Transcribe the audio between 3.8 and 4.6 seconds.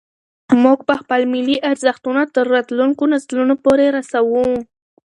رسوو.